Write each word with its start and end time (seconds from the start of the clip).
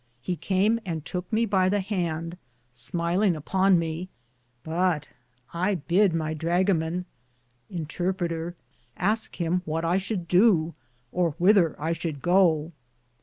He 0.19 0.35
came 0.35 0.79
and 0.83 1.05
touke 1.05 1.31
me 1.31 1.45
by 1.45 1.69
the 1.69 1.79
hande, 1.79 2.35
smyHnge 2.73 3.35
upon 3.35 3.77
me; 3.77 4.09
but 4.63 5.09
I 5.53 5.75
bid 5.75 6.11
my 6.15 6.33
drugaman 6.33 7.05
aske 8.97 9.35
him 9.35 9.61
what 9.65 9.85
I 9.85 9.97
should 9.97 10.27
dow, 10.27 10.73
or 11.11 11.35
whither 11.37 11.79
I 11.79 11.93
shoulde 11.93 12.19
goo. 12.23 12.71